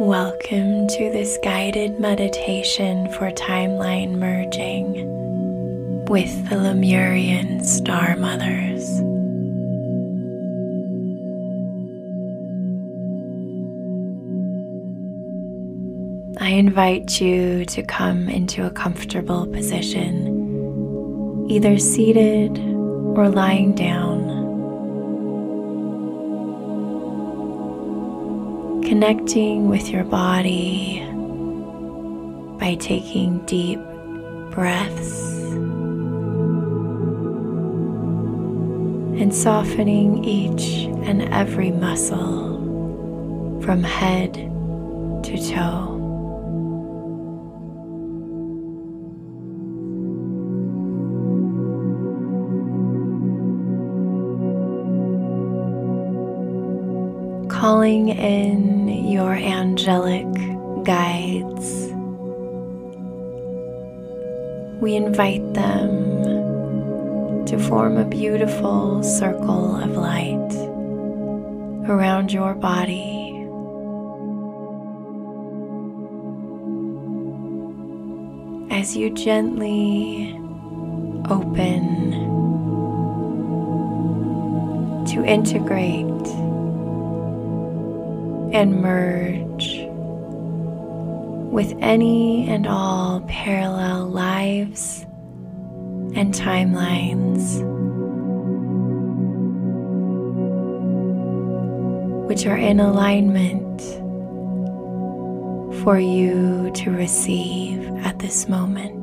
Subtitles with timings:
[0.00, 8.88] Welcome to this guided meditation for timeline merging with the Lemurian Star Mothers.
[16.40, 20.28] I invite you to come into a comfortable position,
[21.50, 22.56] either seated
[23.16, 24.17] or lying down.
[28.88, 31.04] Connecting with your body
[32.58, 33.78] by taking deep
[34.50, 35.42] breaths
[39.20, 44.32] and softening each and every muscle from head
[45.22, 45.97] to toe.
[57.58, 60.32] Calling in your angelic
[60.84, 61.88] guides.
[64.80, 70.54] We invite them to form a beautiful circle of light
[71.90, 73.34] around your body.
[78.70, 80.32] As you gently
[81.28, 82.14] open
[85.06, 86.07] to integrate
[88.52, 89.86] and merge
[91.52, 95.06] with any and all parallel lives
[96.14, 97.62] and timelines
[102.28, 103.80] which are in alignment
[105.82, 108.97] for you to receive at this moment.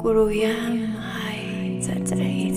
[0.00, 2.48] Guruyam hai tatai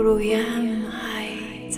[0.00, 1.68] Hai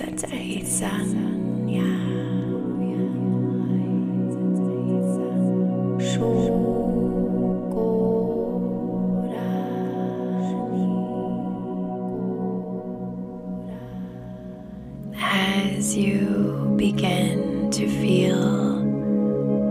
[15.18, 18.76] As you begin to feel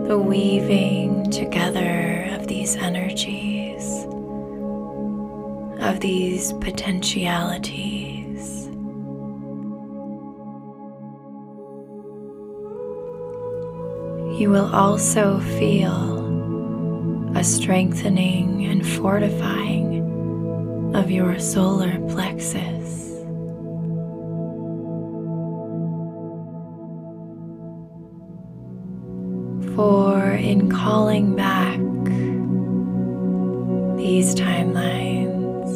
[0.09, 4.03] the weaving together of these energies,
[5.79, 8.10] of these potentialities.
[14.41, 16.17] You will also feel
[17.37, 20.01] a strengthening and fortifying
[20.95, 23.21] of your solar plexus.
[29.75, 31.77] For in calling back
[33.95, 35.69] these timelines,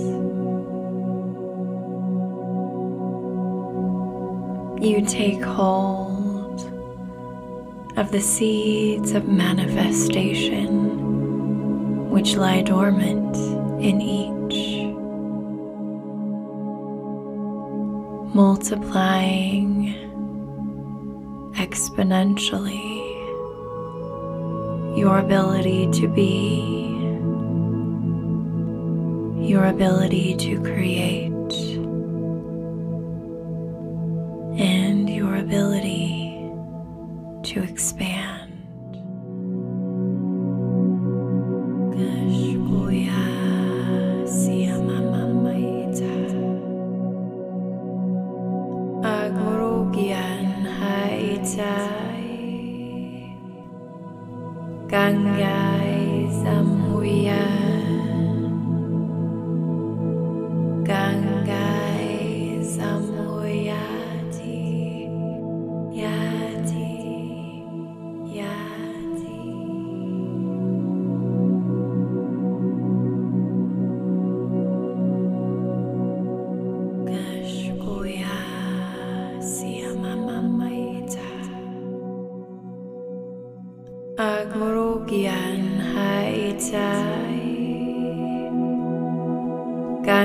[4.83, 6.14] you take hold
[7.97, 10.75] of the seeds of manifestation
[12.09, 13.35] which lie dormant
[13.81, 14.85] in each,
[18.35, 19.95] multiplying
[21.55, 22.95] exponentially
[24.97, 26.61] your ability to be,
[29.47, 31.31] your ability to create,
[34.57, 36.49] and your ability
[37.43, 37.84] to expand.
[54.95, 55.74] Gangai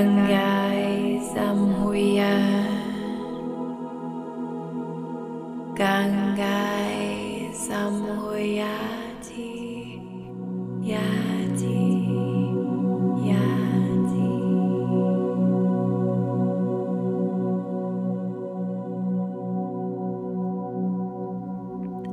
[0.01, 0.49] Samhuya
[7.53, 8.81] Samhuyati
[10.81, 11.85] Yati
[13.29, 14.25] Yati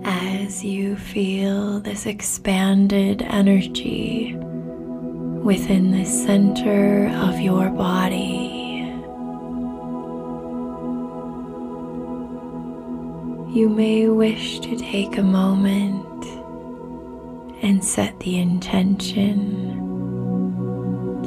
[0.05, 4.37] As you feel this expanded energy
[5.49, 8.85] within the center of your body.
[13.59, 16.05] You may wish to take a moment
[17.63, 19.49] and set the intention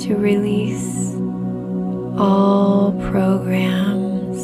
[0.02, 1.16] to release
[2.16, 4.38] all programs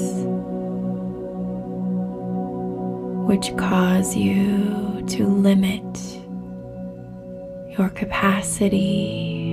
[3.30, 5.86] which cause you to limit
[7.78, 9.47] your capacity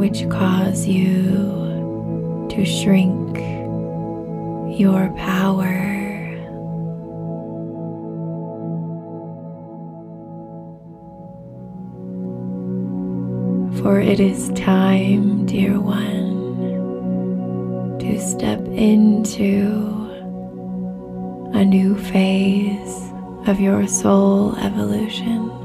[0.00, 3.36] which cause you to shrink
[4.80, 5.76] your power.
[13.82, 16.38] For it is time, dear one,
[17.98, 19.68] to step into
[21.52, 23.12] a new phase
[23.46, 25.59] of your soul evolution.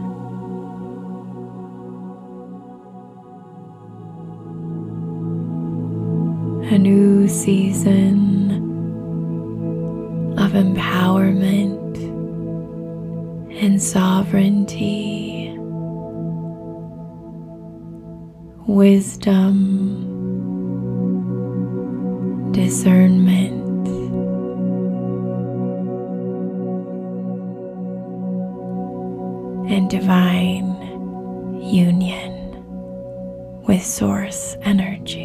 [6.72, 8.50] A new season
[10.40, 11.96] of empowerment
[13.62, 15.56] and sovereignty,
[18.68, 20.12] wisdom,
[22.52, 23.54] discernment.
[29.68, 30.72] And divine
[31.62, 32.34] union
[33.68, 35.25] with source energy.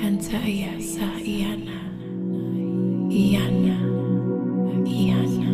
[0.00, 1.76] Kanta Ayasa Iana.
[3.12, 3.76] Iana.
[4.88, 5.52] Iana.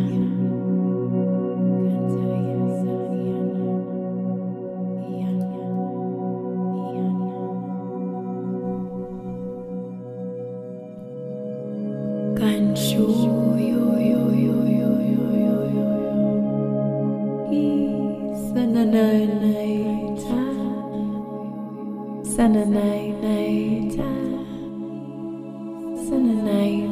[12.39, 13.03] Ganshu
[13.59, 15.87] yo yo yo yo yo yo yo
[26.09, 26.86] and a night.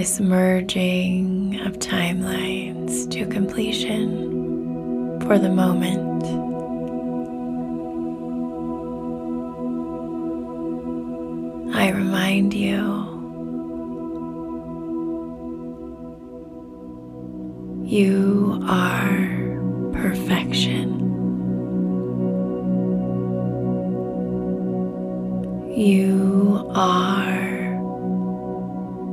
[0.00, 6.24] This merging of timelines to completion for the moment.
[11.76, 12.80] I remind you
[17.84, 19.28] you are
[19.92, 20.88] perfection.
[25.76, 27.49] You are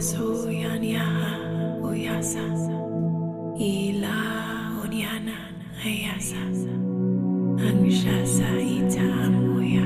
[0.00, 1.04] Osuyanya
[1.84, 2.40] Uyasa.
[3.60, 4.16] Ila
[4.80, 5.52] Unyana
[5.84, 6.40] Ayasa.
[7.60, 9.84] Angshasa Ita Amuya